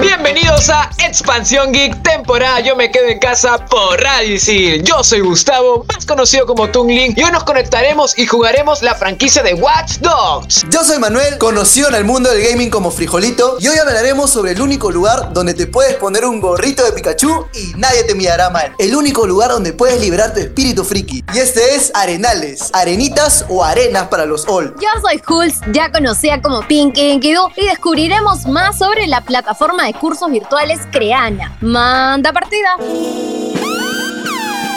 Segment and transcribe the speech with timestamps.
[0.00, 4.82] Bienvenidos a Expansión Geek, temporada Yo me quedo en casa por Radio Isil.
[4.82, 9.42] Yo soy Gustavo, más conocido como Tungling, y hoy nos conectaremos y jugaremos la franquicia
[9.42, 10.64] de Watch Dogs.
[10.70, 14.52] Yo soy Manuel, conocido en el mundo del gaming como Frijolito, y hoy hablaremos sobre
[14.52, 18.48] el único lugar donde te puedes poner un gorrito de Pikachu y nadie te mirará
[18.48, 18.74] mal.
[18.78, 21.24] El único lugar donde puedes liberar tu espíritu friki.
[21.34, 24.72] Y este es Arenales, arenitas o arenas para los old.
[24.80, 29.98] Yo soy Hulz, ya conocida como Pinky Doo, y descubriremos más sobre la plataforma de
[29.98, 31.56] cursos virtuales Creana.
[31.60, 32.76] Manda partida.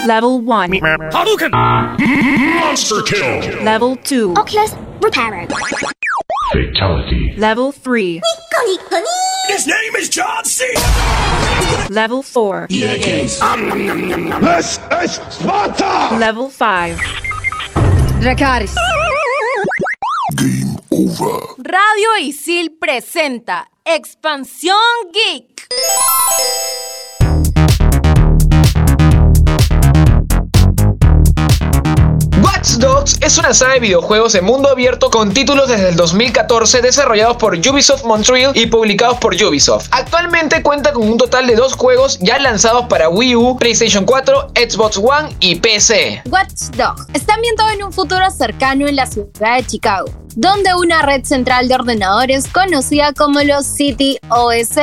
[0.07, 0.79] Level 1.
[1.11, 1.51] Hadouken!
[1.51, 3.63] Monster kill!
[3.63, 4.33] Level 2.
[4.35, 5.47] Oculus Reparo.
[6.51, 7.35] Fatality.
[7.37, 8.21] Level 3.
[9.49, 10.65] His name is John C.
[11.89, 12.67] Level 4.
[12.69, 13.05] This
[15.03, 16.17] is Sparta!
[16.17, 16.97] Level 5.
[18.19, 18.73] Dracaris.
[20.35, 21.55] Game over.
[21.57, 24.77] Radio Isil presenta Expansión
[25.11, 25.67] Geek.
[32.73, 36.81] Watch Dogs es una saga de videojuegos de mundo abierto con títulos desde el 2014
[36.81, 39.89] desarrollados por Ubisoft Montreal y publicados por Ubisoft.
[39.91, 44.53] Actualmente cuenta con un total de dos juegos ya lanzados para Wii U, PlayStation 4,
[44.55, 46.23] Xbox One y PC.
[46.31, 51.03] Watch Dogs está ambientado en un futuro cercano en la ciudad de Chicago, donde una
[51.03, 54.79] red central de ordenadores conocida como los City OS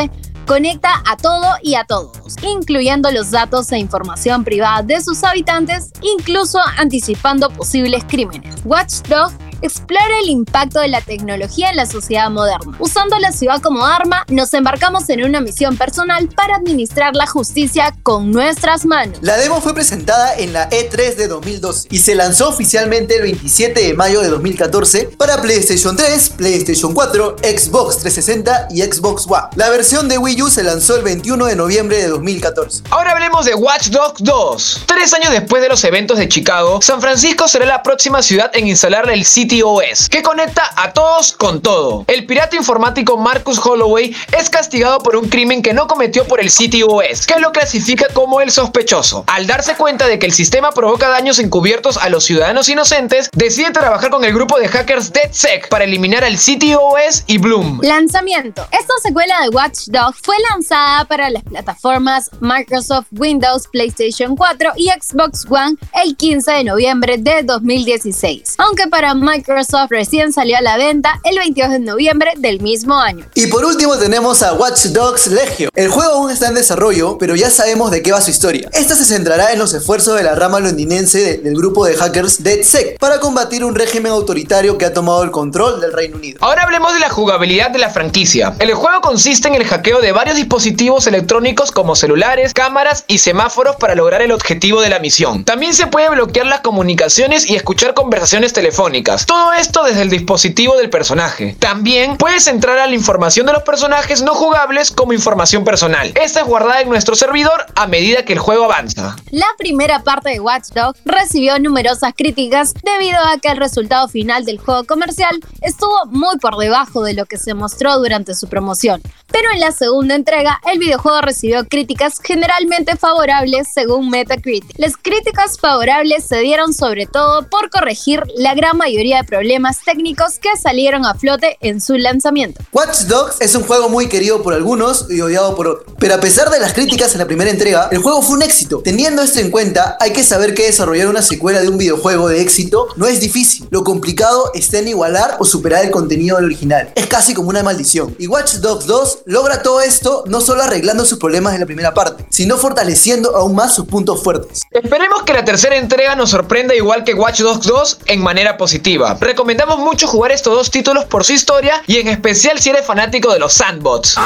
[0.51, 5.93] conecta a todo y a todos, incluyendo los datos e información privada de sus habitantes,
[6.03, 8.57] incluso anticipando posibles crímenes.
[8.65, 12.77] Watch Dogs explora el impacto de la tecnología en la sociedad moderna.
[12.79, 17.95] Usando la ciudad como arma, nos embarcamos en una misión personal para administrar la justicia
[18.03, 19.19] con nuestras manos.
[19.21, 23.81] La demo fue presentada en la E3 de 2012 y se lanzó oficialmente el 27
[23.81, 29.49] de mayo de 2014 para PlayStation 3, PlayStation 4, Xbox 360 y Xbox One.
[29.57, 32.83] La versión de Wii U se lanzó el 21 de noviembre de 2014.
[32.91, 34.83] Ahora hablemos de Watch Dogs 2.
[34.87, 38.69] Tres años después de los eventos de Chicago, San Francisco será la próxima ciudad en
[38.69, 42.05] instalar el City Que conecta a todos con todo.
[42.07, 46.51] El pirata informático Marcus Holloway es castigado por un crimen que no cometió por el
[46.51, 49.25] City OS, que lo clasifica como el sospechoso.
[49.27, 53.73] Al darse cuenta de que el sistema provoca daños encubiertos a los ciudadanos inocentes, decide
[53.73, 57.81] trabajar con el grupo de hackers DeadSec para eliminar al City OS y Bloom.
[57.83, 58.65] Lanzamiento.
[58.71, 64.91] Esta secuela de Watch Dogs fue lanzada para las plataformas Microsoft Windows, PlayStation 4 y
[64.91, 65.75] Xbox One
[66.05, 69.40] el 15 de noviembre de 2016, aunque para Microsoft
[69.89, 73.25] recién salió a la venta el 22 de noviembre del mismo año.
[73.35, 75.71] Y por último tenemos a Watch Dogs Legion.
[75.75, 78.69] El juego aún está en desarrollo, pero ya sabemos de qué va su historia.
[78.73, 82.43] Esta se centrará en los esfuerzos de la rama londinense de- del grupo de hackers
[82.43, 86.39] DeadSec para combatir un régimen autoritario que ha tomado el control del Reino Unido.
[86.41, 88.55] Ahora hablemos de la jugabilidad de la franquicia.
[88.59, 93.77] El juego consiste en el hackeo de varios dispositivos electrónicos como celulares, cámaras y semáforos
[93.77, 95.45] para lograr el objetivo de la misión.
[95.45, 99.27] También se puede bloquear las comunicaciones y escuchar conversaciones telefónicas.
[99.31, 101.55] Todo esto desde el dispositivo del personaje.
[101.61, 106.11] También puedes entrar a la información de los personajes no jugables como información personal.
[106.21, 109.15] Esta es guardada en nuestro servidor a medida que el juego avanza.
[109.31, 114.45] La primera parte de Watch Dogs recibió numerosas críticas debido a que el resultado final
[114.45, 119.01] del juego comercial estuvo muy por debajo de lo que se mostró durante su promoción.
[119.31, 124.77] Pero en la segunda entrega, el videojuego recibió críticas generalmente favorables según Metacritic.
[124.77, 130.39] Las críticas favorables se dieron sobre todo por corregir la gran mayoría de problemas técnicos
[130.39, 132.63] que salieron a flote en su lanzamiento.
[132.73, 135.95] Watch Dogs es un juego muy querido por algunos y odiado por otros.
[135.99, 138.81] Pero a pesar de las críticas en la primera entrega, el juego fue un éxito.
[138.83, 142.41] Teniendo esto en cuenta, hay que saber que desarrollar una secuela de un videojuego de
[142.41, 143.69] éxito no es difícil.
[143.71, 146.93] Lo complicado está en igualar o superar el contenido del original.
[146.95, 148.15] Es casi como una maldición.
[148.19, 151.93] Y Watch Dogs 2 logra todo esto no solo arreglando sus problemas de la primera
[151.95, 154.63] parte, sino fortaleciendo aún más sus puntos fuertes.
[154.71, 159.10] Esperemos que la tercera entrega nos sorprenda igual que Watch Dogs 2 en manera positiva.
[159.19, 163.33] Recomendamos mucho jugar estos dos títulos por su historia y en especial si eres fanático
[163.33, 164.17] de los sandbots.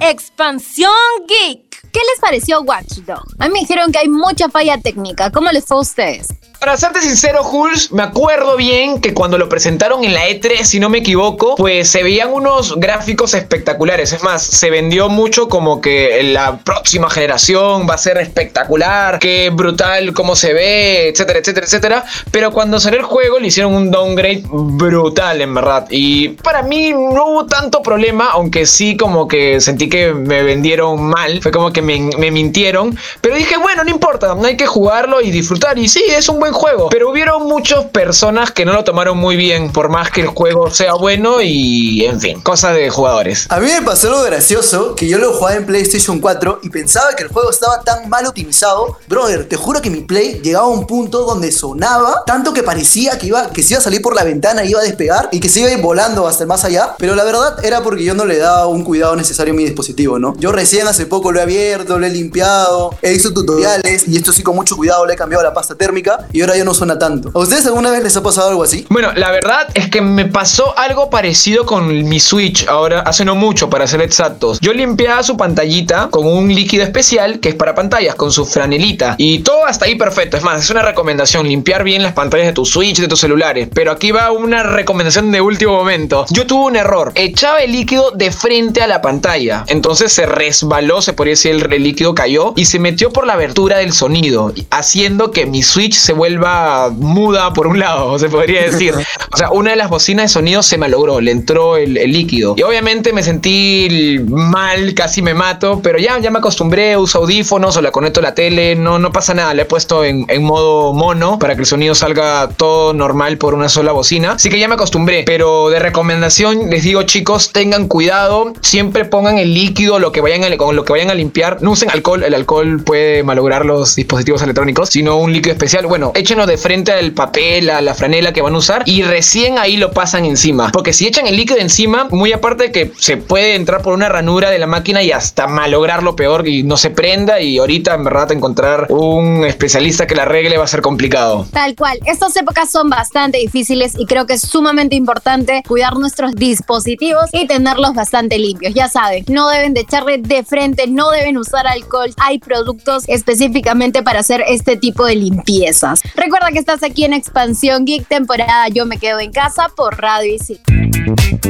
[0.00, 0.92] Expansión
[1.26, 1.68] Geek.
[1.92, 3.34] ¿Qué les pareció Watch Dogs?
[3.38, 5.30] A mí me dijeron que hay mucha falla técnica.
[5.30, 6.28] ¿Cómo les fue a ustedes?
[6.60, 10.80] Para serte sincero, Jules, me acuerdo bien que cuando lo presentaron en la E3, si
[10.80, 14.12] no me equivoco, pues se veían unos gráficos espectaculares.
[14.12, 19.50] Es más, se vendió mucho como que la próxima generación va a ser espectacular, que
[19.50, 22.04] brutal cómo se ve, etcétera, etcétera, etcétera.
[22.32, 25.86] Pero cuando salió el juego le hicieron un downgrade brutal, en verdad.
[25.90, 31.04] Y para mí no hubo tanto problema, aunque sí como que sentí que me vendieron
[31.04, 31.40] mal.
[31.40, 32.98] Fue como que me, me mintieron.
[33.20, 35.78] Pero dije, bueno, no importa, hay que jugarlo y disfrutar.
[35.78, 39.18] Y sí, es un buen buen juego, pero hubieron muchas personas que no lo tomaron
[39.18, 43.46] muy bien, por más que el juego sea bueno y, en fin, cosas de jugadores.
[43.50, 47.14] A mí me pasó algo gracioso, que yo lo jugaba en PlayStation 4 y pensaba
[47.14, 48.96] que el juego estaba tan mal optimizado.
[49.08, 53.18] Brother, te juro que mi Play llegaba a un punto donde sonaba, tanto que parecía
[53.18, 55.48] que, iba, que se iba a salir por la ventana, iba a despegar y que
[55.48, 56.94] se iba a ir volando hasta el más allá.
[56.98, 60.18] Pero la verdad era porque yo no le daba un cuidado necesario a mi dispositivo,
[60.18, 60.34] ¿no?
[60.38, 64.32] Yo recién hace poco lo he abierto, lo he limpiado, he visto tutoriales y esto
[64.32, 66.98] sí con mucho cuidado le he cambiado la pasta térmica y ahora ya no suena
[66.98, 67.30] tanto.
[67.34, 68.86] ¿A ustedes alguna vez les ha pasado algo así?
[68.88, 73.34] Bueno, la verdad es que me pasó algo parecido con mi Switch ahora, hace no
[73.34, 74.58] mucho para ser exactos.
[74.60, 79.14] Yo limpiaba su pantallita con un líquido especial que es para pantallas, con su franelita.
[79.18, 80.36] Y todo hasta ahí perfecto.
[80.36, 83.68] Es más, es una recomendación, limpiar bien las pantallas de tu Switch, de tus celulares.
[83.72, 86.26] Pero aquí va una recomendación de último momento.
[86.30, 87.12] Yo tuve un error.
[87.14, 89.64] Echaba el líquido de frente a la pantalla.
[89.68, 93.78] Entonces se resbaló, se podría decir, el líquido cayó y se metió por la abertura
[93.78, 98.94] del sonido, haciendo que mi Switch se vuelva muda por un lado, se podría decir.
[99.32, 102.54] O sea, una de las bocinas de sonido se malogró, le entró el, el líquido.
[102.56, 107.76] Y obviamente me sentí mal, casi me mato, pero ya, ya me acostumbré, uso audífonos
[107.76, 110.42] o la conecto a la tele, no, no pasa nada, le he puesto en, en
[110.42, 114.32] modo mono para que el sonido salga todo normal por una sola bocina.
[114.32, 119.38] Así que ya me acostumbré, pero de recomendación les digo chicos, tengan cuidado, siempre pongan
[119.38, 122.22] el líquido, lo que vayan a, con lo que vayan a limpiar, no usen alcohol,
[122.22, 125.86] el alcohol puede malograr los dispositivos electrónicos, sino un líquido especial.
[125.86, 129.58] Bueno, échenlo de frente al papel, a la franela que van a usar y recién
[129.58, 133.16] ahí lo pasan encima, porque si echan el líquido encima, muy aparte de que se
[133.16, 136.90] puede entrar por una ranura de la máquina y hasta malograrlo peor y no se
[136.90, 141.46] prenda y ahorita en verdad encontrar un especialista que la arregle va a ser complicado.
[141.52, 141.98] Tal cual.
[142.04, 147.46] Estas épocas son bastante difíciles y creo que es sumamente importante cuidar nuestros dispositivos y
[147.46, 148.74] tenerlos bastante limpios.
[148.74, 152.12] Ya saben, no deben de echarle de frente, no deben usar alcohol.
[152.18, 156.00] Hay productos específicamente para hacer este tipo de limpiezas.
[156.14, 160.34] Recuerda que estás aquí en Expansión Geek, temporada Yo me quedo en casa por Radio
[160.34, 160.60] Isil.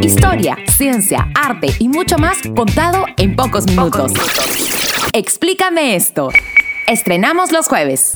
[0.02, 4.12] Historia, ciencia, arte y mucho más contado en pocos minutos.
[5.12, 6.31] Explícame esto.
[6.87, 8.14] Estrenamos los jueves.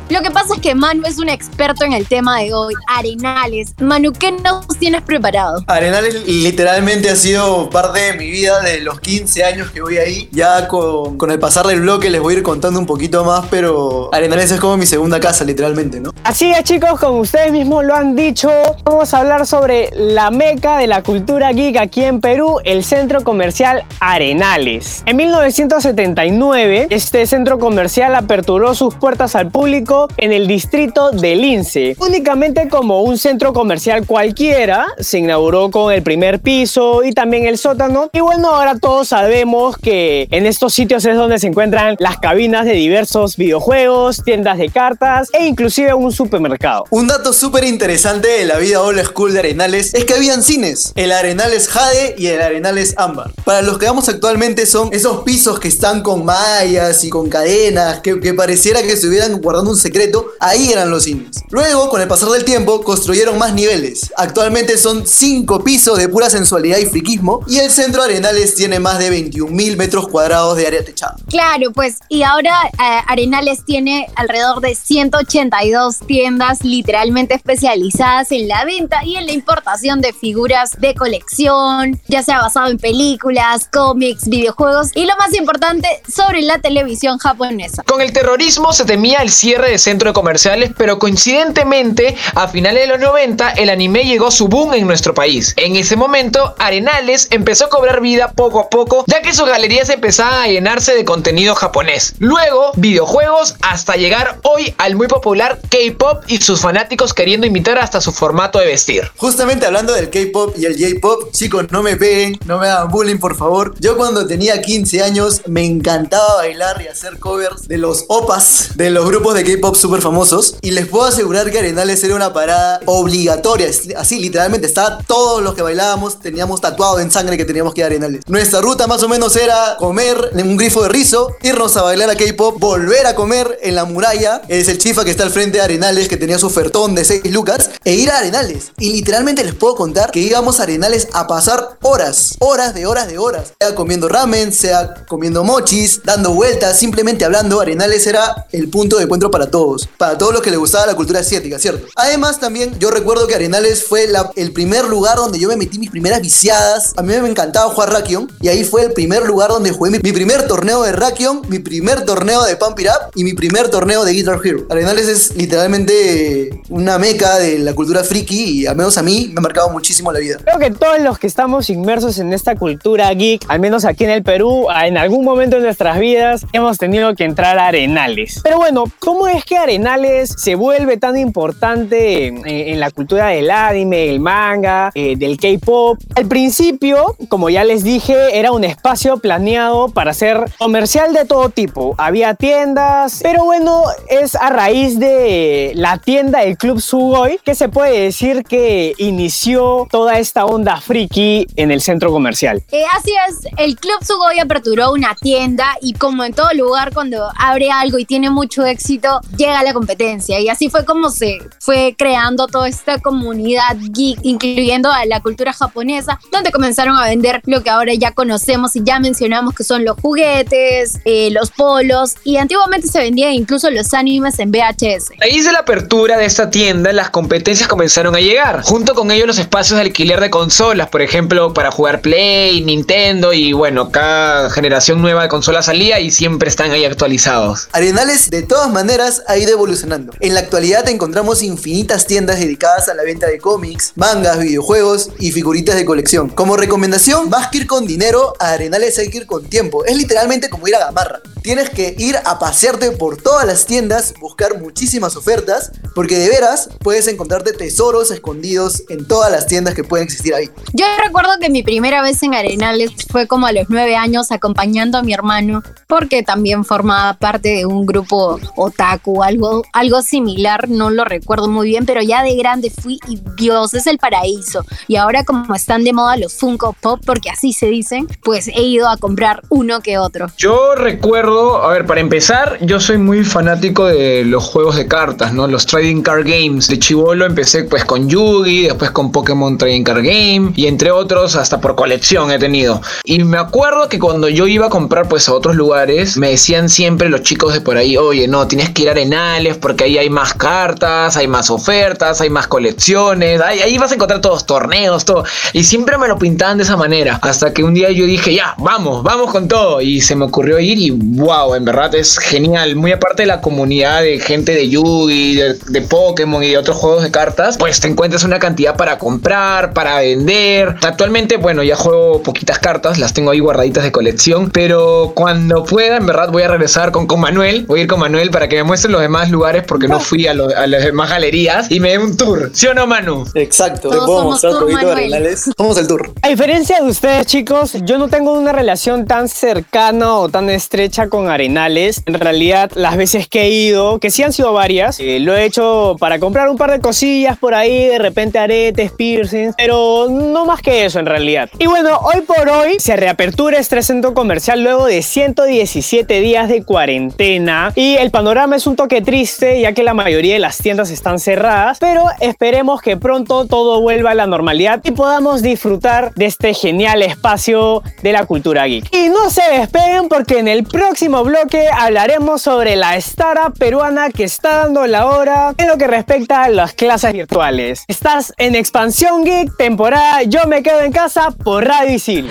[0.10, 3.74] Lo que pasa es que Manu es un experto en el tema de hoy, arenales.
[3.80, 5.64] Manu, ¿qué nos tienes preparado?
[5.68, 10.30] Arenales literalmente ha sido parte de mi vida de los 15 años que voy ahí.
[10.32, 13.46] Ya con, con el pasar del bloque les voy a ir contando un poquito más,
[13.50, 16.12] pero Arenales es como mi segunda casa, literalmente, ¿no?
[16.24, 18.50] Así es chicos, como ustedes mismos lo han dicho,
[18.84, 23.24] vamos a hablar sobre la meca de la cultura geek aquí en Perú, el centro
[23.24, 25.04] comercial Arenales.
[25.06, 31.96] En 1979, este centro comercial aperturó sus puertas al público en el distrito de Lince.
[32.00, 37.58] Únicamente como un centro comercial cualquiera, se inauguró con el primer piso y también el
[37.58, 38.10] sótano.
[38.14, 42.66] Y bueno, ahora todos sabemos que en estos sitios es donde se encuentran las cabinas
[42.66, 46.86] de diversos videojuegos, tiendas de cartas e inclusive un supermercado.
[46.90, 50.92] Un dato súper interesante de la vida old school de Arenales es que habían cines,
[50.96, 53.32] el Arenales Jade y el Arenales Ámbar.
[53.44, 58.00] Para los que vamos actualmente son esos pisos que están con mallas y con cadenas,
[58.02, 61.25] que, pareciera que estuvieran guardando un secreto, ahí eran los cines.
[61.50, 64.12] Luego, con el pasar del tiempo, construyeron más niveles.
[64.18, 69.00] Actualmente son 5 pisos de pura sensualidad y friquismo y el centro Arenales tiene más
[69.00, 71.16] de 21.000 metros cuadrados de área techada.
[71.30, 78.48] Claro, pues, y ahora eh, Arenales tiene alrededor de 182 tenemos tiendas literalmente especializadas en
[78.48, 83.68] la venta y en la importación de figuras de colección, ya sea basado en películas,
[83.72, 87.84] cómics, videojuegos y lo más importante, sobre la televisión japonesa.
[87.84, 92.88] Con el terrorismo se temía el cierre de centros comerciales, pero coincidentemente, a finales de
[92.88, 95.54] los 90, el anime llegó a su boom en nuestro país.
[95.56, 99.90] En ese momento, Arenales empezó a cobrar vida poco a poco, ya que sus galerías
[99.90, 102.16] empezaban a llenarse de contenido japonés.
[102.20, 108.02] Luego, videojuegos, hasta llegar hoy al muy popular K-pop y sus fanáticos queriendo imitar hasta
[108.02, 109.10] su formato de vestir.
[109.16, 113.20] Justamente hablando del K-pop y el J-pop, chicos, no me peguen, no me hagan bullying,
[113.20, 113.74] por favor.
[113.80, 118.90] Yo cuando tenía 15 años me encantaba bailar y hacer covers de los opas de
[118.90, 120.58] los grupos de K-pop súper famosos.
[120.62, 123.70] Y les puedo asegurar que Arenales era una parada obligatoria.
[123.98, 127.84] Así, literalmente, estaba todos los que bailábamos, teníamos tatuado en sangre que teníamos que ir
[127.84, 128.22] a Arenales.
[128.28, 132.16] Nuestra ruta más o menos era comer un grifo de rizo, irnos a bailar a
[132.16, 134.42] K-pop, volver a comer en la muralla.
[134.48, 137.30] Es el chifa que está al frente de Arenales, que tenía su ofertón de 6
[137.30, 138.72] lucas, e ir a Arenales.
[138.80, 143.10] Y literalmente les puedo contar que íbamos a Arenales a pasar horas, horas de horas
[143.10, 143.52] de horas.
[143.60, 147.60] Sea comiendo ramen, sea comiendo mochis, dando vueltas, simplemente hablando.
[147.60, 150.96] Arenales era el punto de encuentro para todos, para todos los que les gustaba la
[150.96, 151.88] cultura asiática, ¿cierto?
[151.96, 155.90] Además, también yo recuerdo que Arenales fue el primer lugar donde yo me metí mis
[155.90, 156.94] primeras viciadas.
[156.98, 160.00] A mí me encantaba jugar Rakion y ahí fue el primer lugar donde jugué mi,
[160.00, 163.70] mi primer torneo de Rakion, mi primer torneo de Pump It Up y mi primer
[163.70, 164.66] torneo de Guitar Hero.
[164.70, 169.40] Arenales es literalmente una meca de la cultura friki y al menos a mí me
[169.40, 170.38] ha marcado muchísimo la vida.
[170.44, 174.12] Creo que todos los que estamos inmersos en esta cultura geek, al menos aquí en
[174.12, 178.42] el Perú, en algún momento de nuestras vidas hemos tenido que entrar a Arenales.
[178.44, 183.50] Pero bueno, ¿cómo es que Arenales se vuelve tan importante en, en la cultura del
[183.52, 186.00] anime, el manga, eh, del K-pop?
[186.16, 191.50] Al principio, como ya les dije, era un espacio planeado para hacer comercial de todo
[191.50, 191.96] tipo.
[191.98, 197.70] Había tiendas, pero bueno, es a raíz de la tienda del Club Sugoi que se
[197.70, 202.64] puede decir que inició toda esta onda friki en el centro comercial.
[202.72, 207.28] Eh, así es, el Club Sugoi aperturó una tienda y como en todo lugar cuando
[207.38, 211.96] abre algo y tiene mucho éxito, llega la competencia y así fue como se fue
[211.98, 217.64] creando toda esta comunidad geek, incluyendo a la cultura japonesa, donde comenzaron a vender lo
[217.64, 222.38] que ahora ya conocemos y ya mencionamos que son los juguetes, eh, los polos y
[222.38, 225.12] antiguamente se vendían incluso los animes en VHS.
[225.12, 228.62] A raíz de la apertura de esta tienda, las competencias comenzaron a llegar.
[228.64, 233.34] Junto con ellos los espacios de alquiler de consolas, por ejemplo, para jugar Play, Nintendo
[233.34, 237.70] y bueno, cada generación nueva de consolas salía y siempre están ahí actualizados.
[237.72, 240.14] Arenales de todas maneras ha ido evolucionando.
[240.20, 240.55] En la actualidad
[240.88, 246.30] encontramos infinitas tiendas dedicadas a la venta de cómics, mangas, videojuegos y figuritas de colección.
[246.30, 249.84] Como recomendación, más que ir con dinero, a Arenales hay que ir con tiempo.
[249.86, 251.22] Es literalmente como ir a Gamarra.
[251.46, 256.70] Tienes que ir a pasearte por todas las tiendas, buscar muchísimas ofertas, porque de veras
[256.80, 260.50] puedes encontrarte tesoros escondidos en todas las tiendas que pueden existir ahí.
[260.74, 264.98] Yo recuerdo que mi primera vez en Arenales fue como a los nueve años acompañando
[264.98, 270.90] a mi hermano porque también formaba parte de un grupo otaku, algo, algo similar, no
[270.90, 274.66] lo recuerdo muy bien, pero ya de grande fui y Dios es el paraíso.
[274.88, 278.64] Y ahora como están de moda los Funko Pop, porque así se dicen, pues he
[278.64, 280.26] ido a comprar uno que otro.
[280.38, 285.34] Yo recuerdo, a ver, para empezar, yo soy muy fanático de los juegos de cartas,
[285.34, 285.48] ¿no?
[285.48, 286.68] Los trading card games.
[286.68, 291.36] De chivolo empecé pues con Yugi, después con Pokémon Trading Card Game y entre otros
[291.36, 292.82] hasta por colección he tenido.
[293.04, 296.70] Y me acuerdo que cuando yo iba a comprar pues a otros lugares, me decían
[296.70, 299.98] siempre los chicos de por ahí, oye, no, tienes que ir a Arenales porque ahí
[299.98, 304.46] hay más cartas, hay más ofertas, hay más colecciones, ahí, ahí vas a encontrar todos
[304.46, 305.24] torneos, todo.
[305.54, 307.20] Y siempre me lo pintaban de esa manera.
[307.22, 309.82] Hasta que un día yo dije, ya, vamos, vamos con todo.
[309.82, 310.92] Y se me ocurrió ir y
[311.26, 312.76] wow, en verdad es genial.
[312.76, 316.78] Muy aparte de la comunidad de gente de Yugi, de, de Pokémon y de otros
[316.78, 320.76] juegos de cartas, pues te encuentras una cantidad para comprar, para vender.
[320.84, 325.98] Actualmente, bueno, ya juego poquitas cartas, las tengo ahí guardaditas de colección, pero cuando pueda,
[325.98, 327.66] en verdad voy a regresar con, con Manuel.
[327.66, 330.28] Voy a ir con Manuel para que me muestre los demás lugares porque no fui
[330.28, 332.52] a, lo- a las demás galerías y me dé un tour.
[332.54, 333.26] ¿Sí o no, Manu?
[333.34, 333.90] Exacto.
[333.90, 334.92] Te puedo mostrar un poquito.
[334.92, 335.50] Arenales.
[335.58, 336.12] Somos el tour.
[336.22, 341.08] A diferencia de ustedes, chicos, yo no tengo una relación tan cercana o tan estrecha
[341.08, 342.04] con Arenales.
[342.06, 345.46] En realidad, las veces que he ido, que sí han sido varias, eh, lo he
[345.46, 350.46] hecho para comprar un par de cosillas por ahí, de repente aretes, piercings, pero no
[350.46, 351.50] más que eso en realidad.
[351.58, 356.64] Y bueno, hoy por hoy se reapertura este centro comercial luego de 117 días de
[356.64, 360.92] cuarentena y el panorama es un toque triste ya que la mayoría de las tiendas
[360.92, 366.26] están cerradas, pero esperemos que pronto todo vuelva a la normalidad y podamos disfrutar de
[366.26, 368.94] este genial espacio de la cultura geek.
[368.94, 374.24] Y no se despeguen porque en el próximo bloque hablaremos sobre la startup peruana que
[374.24, 377.84] está dando la hora en lo que respecta a las clases virtuales.
[377.88, 382.30] Estás en Expansión Geek, temporada Yo me quedo en casa por Radio Isil.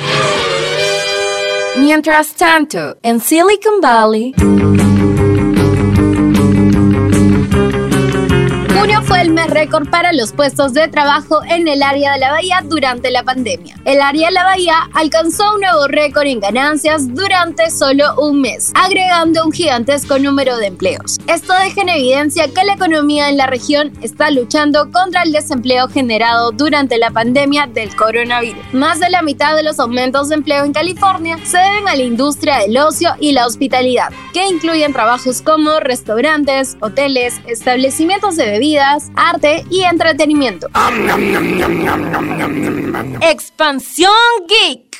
[1.76, 4.34] Mientras tanto, en Silicon Valley.
[9.54, 13.76] Récord para los puestos de trabajo en el área de la bahía durante la pandemia.
[13.84, 18.72] El área de la bahía alcanzó un nuevo récord en ganancias durante solo un mes,
[18.74, 21.18] agregando un gigantesco número de empleos.
[21.28, 25.86] Esto deja en evidencia que la economía en la región está luchando contra el desempleo
[25.86, 28.60] generado durante la pandemia del coronavirus.
[28.72, 32.02] Más de la mitad de los aumentos de empleo en California se deben a la
[32.02, 39.12] industria del ocio y la hospitalidad, que incluyen trabajos como restaurantes, hoteles, establecimientos de bebidas,
[39.14, 40.68] arte y entretenimiento.
[43.20, 44.10] Expansión
[44.48, 44.94] Geek.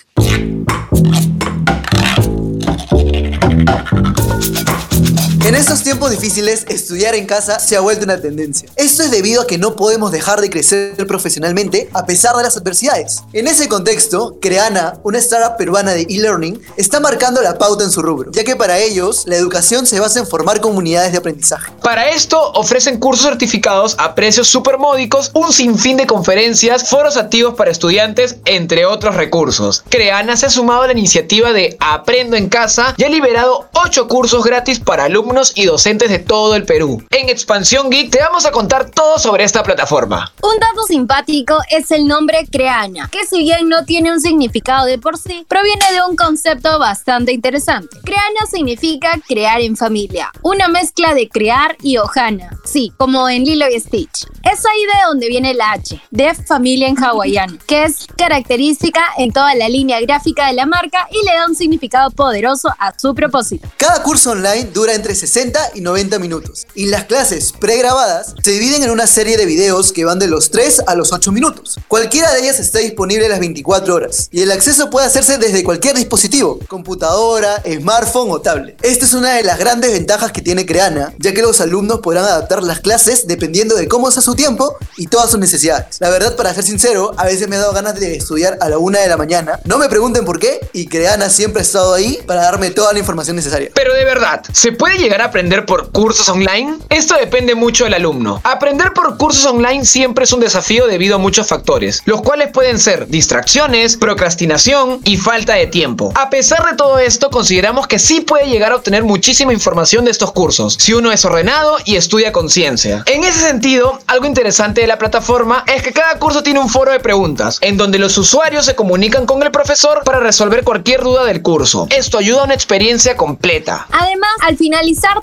[5.44, 8.66] En estos tiempos difíciles, estudiar en casa se ha vuelto una tendencia.
[8.76, 12.56] Esto es debido a que no podemos dejar de crecer profesionalmente a pesar de las
[12.56, 13.22] adversidades.
[13.34, 18.00] En ese contexto, Creana, una startup peruana de e-learning, está marcando la pauta en su
[18.00, 21.70] rubro, ya que para ellos la educación se basa en formar comunidades de aprendizaje.
[21.82, 27.52] Para esto ofrecen cursos certificados a precios súper módicos, un sinfín de conferencias, foros activos
[27.52, 29.84] para estudiantes, entre otros recursos.
[29.90, 34.08] Creana se ha sumado a la iniciativa de Aprendo en Casa y ha liberado 8
[34.08, 37.02] cursos gratis para alumnos y docentes de todo el Perú.
[37.10, 40.32] En Expansión Geek te vamos a contar todo sobre esta plataforma.
[40.42, 44.98] Un dato simpático es el nombre Creana, que si bien no tiene un significado de
[44.98, 47.98] por sí, proviene de un concepto bastante interesante.
[48.04, 53.66] Creana significa crear en familia, una mezcla de crear y Ohana, sí, como en Lilo
[53.68, 54.26] y Stitch.
[54.44, 59.32] Es ahí de donde viene la H, de familia en hawaiano, que es característica en
[59.32, 63.14] toda la línea gráfica de la marca y le da un significado poderoso a su
[63.14, 63.68] propósito.
[63.76, 66.66] Cada curso online dura entre 60 y 90 minutos.
[66.74, 70.50] Y las clases pregrabadas se dividen en una serie de videos que van de los
[70.50, 71.78] 3 a los 8 minutos.
[71.88, 74.28] Cualquiera de ellas está disponible las 24 horas.
[74.30, 78.78] Y el acceso puede hacerse desde cualquier dispositivo, computadora, smartphone o tablet.
[78.82, 82.24] Esta es una de las grandes ventajas que tiene Creana, ya que los alumnos podrán
[82.24, 85.96] adaptar las clases dependiendo de cómo sea su tiempo y todas sus necesidades.
[86.00, 88.76] La verdad, para ser sincero, a veces me ha dado ganas de estudiar a la
[88.76, 89.58] 1 de la mañana.
[89.64, 92.98] No me pregunten por qué, y Creana siempre ha estado ahí para darme toda la
[92.98, 93.70] información necesaria.
[93.74, 96.78] Pero de verdad, ¿se puede llegar a aprender por cursos online?
[96.88, 98.40] Esto depende mucho del alumno.
[98.42, 102.78] Aprender por cursos online siempre es un desafío debido a muchos factores, los cuales pueden
[102.78, 106.10] ser distracciones, procrastinación y falta de tiempo.
[106.14, 110.10] A pesar de todo esto, consideramos que sí puede llegar a obtener muchísima información de
[110.10, 113.04] estos cursos, si uno es ordenado y estudia con ciencia.
[113.04, 116.92] En ese sentido, algo interesante de la plataforma es que cada curso tiene un foro
[116.92, 121.24] de preguntas, en donde los usuarios se comunican con el profesor para resolver cualquier duda
[121.24, 121.88] del curso.
[121.90, 123.86] Esto ayuda a una experiencia completa.
[123.90, 124.56] Además, al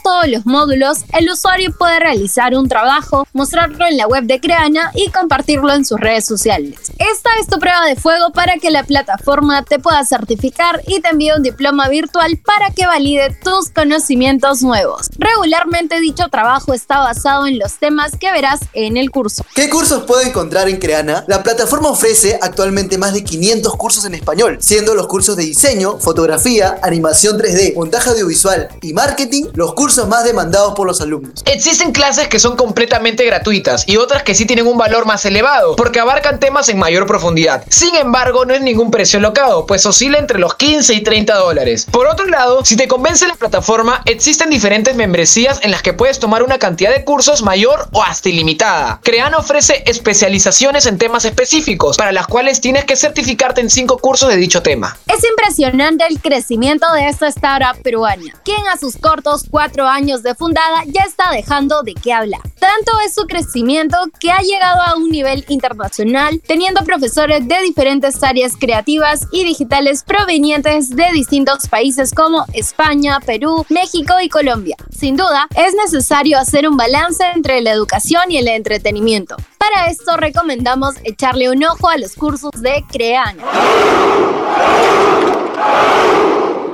[0.03, 4.91] todos los módulos, el usuario puede realizar un trabajo, mostrarlo en la web de Creana
[4.95, 6.75] y compartirlo en sus redes sociales.
[6.97, 11.09] Esta es tu prueba de fuego para que la plataforma te pueda certificar y te
[11.09, 15.09] envíe un diploma virtual para que valide tus conocimientos nuevos.
[15.17, 19.45] Regularmente dicho trabajo está basado en los temas que verás en el curso.
[19.55, 21.23] ¿Qué cursos puedo encontrar en Creana?
[21.27, 25.99] La plataforma ofrece actualmente más de 500 cursos en español, siendo los cursos de diseño,
[25.99, 31.43] fotografía, animación 3D, montaje audiovisual y marketing los cursos más demandados por los alumnos.
[31.45, 35.75] Existen clases que son completamente gratuitas y otras que sí tienen un valor más elevado,
[35.75, 37.63] porque abarcan temas en mayor profundidad.
[37.69, 41.85] Sin embargo, no es ningún precio locado, pues oscila entre los 15 y 30 dólares.
[41.91, 46.17] Por otro lado, si te convence la plataforma, existen diferentes membresías en las que puedes
[46.17, 48.99] tomar una cantidad de cursos mayor o hasta ilimitada.
[49.03, 54.29] Creana ofrece especializaciones en temas específicos, para las cuales tienes que certificarte en 5 cursos
[54.29, 54.97] de dicho tema.
[55.05, 60.33] Es impresionante el crecimiento de esta startup peruana, quien a sus cortos 4 años de
[60.33, 62.41] fundada ya está dejando de qué hablar.
[62.59, 68.23] Tanto es su crecimiento que ha llegado a un nivel internacional, teniendo profesores de diferentes
[68.23, 74.77] áreas creativas y digitales provenientes de distintos países como España, Perú, México y Colombia.
[74.89, 79.35] Sin duda, es necesario hacer un balance entre la educación y el entretenimiento.
[79.57, 83.43] Para esto recomendamos echarle un ojo a los cursos de Creana.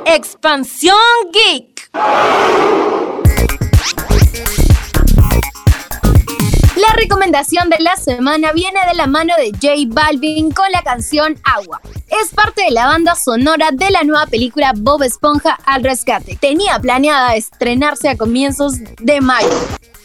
[0.06, 0.96] Expansión
[1.32, 1.77] Geek.
[1.94, 2.04] La
[6.96, 11.82] recomendación de la semana viene de la mano de J Balvin con la canción Agua.
[12.08, 16.38] Es parte de la banda sonora de la nueva película Bob Esponja al rescate.
[16.40, 19.50] Tenía planeada estrenarse a comienzos de mayo.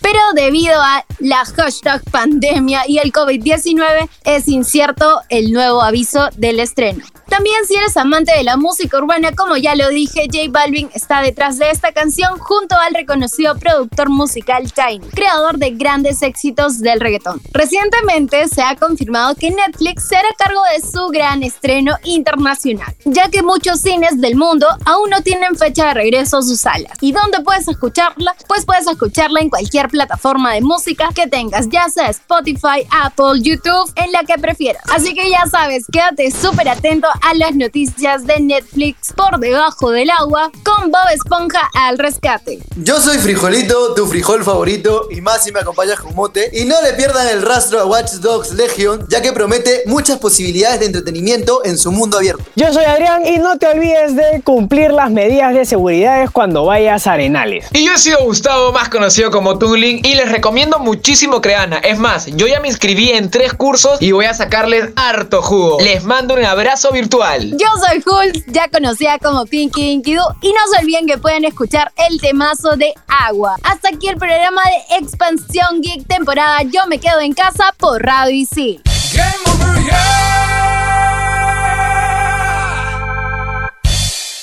[0.03, 6.61] Pero debido a la hashtag pandemia y el COVID-19 es incierto el nuevo aviso del
[6.61, 7.05] estreno.
[7.33, 11.23] También si eres amante de la música urbana, como ya lo dije, J Balvin está
[11.23, 17.01] detrás de esta canción junto al reconocido productor musical Tiny, creador de grandes éxitos del
[17.01, 17.41] reggaetón.
[17.53, 23.31] Recientemente se ha confirmado que Netflix se hará cargo de su gran estreno internacional, ya
[23.31, 26.99] que muchos cines del mundo aún no tienen fecha de regreso a sus salas.
[27.01, 28.37] ¿Y dónde puedes escucharla?
[28.47, 33.93] Pues puedes escucharla en cualquier plataforma de música que tengas, ya sea Spotify, Apple, YouTube,
[33.95, 34.83] en la que prefieras.
[34.91, 40.11] Así que ya sabes, quédate súper atento a las noticias de Netflix por debajo del
[40.11, 42.59] agua con Bob Esponja al rescate.
[42.77, 46.51] Yo soy Frijolito, tu frijol favorito, y más si me acompañas con mote.
[46.55, 50.81] Y no le pierdan el rastro a Watch Dogs Legion, ya que promete muchas posibilidades
[50.81, 52.43] de entretenimiento en su mundo abierto.
[52.57, 57.07] Yo soy Adrián y no te olvides de cumplir las medidas de seguridad cuando vayas
[57.07, 57.67] a Arenales.
[57.73, 61.79] Y yo he sido Gustavo, más conocido como Y les recomiendo muchísimo Creana.
[61.79, 65.79] Es más, yo ya me inscribí en tres cursos y voy a sacarles harto jugo.
[65.81, 67.51] Les mando un abrazo virtual.
[67.51, 71.45] Yo soy Hulk, ya conocida como Pinky Inky Doo, y no se olviden que pueden
[71.45, 73.57] escuchar el temazo de Agua.
[73.65, 78.37] Hasta aquí el programa de Expansión Geek temporada Yo me quedo en casa por Radio
[78.37, 78.81] Isil.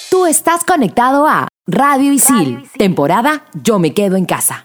[0.10, 4.63] Tú estás conectado a Radio Isil, temporada Yo me quedo en casa.